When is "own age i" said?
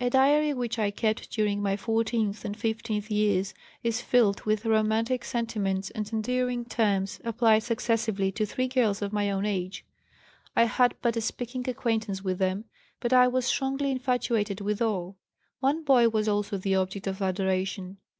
9.32-10.66